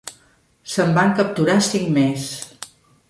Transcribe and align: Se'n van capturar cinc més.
Se'n 0.75 0.95
van 0.95 1.13
capturar 1.19 1.59
cinc 1.67 1.93
més. 1.99 2.27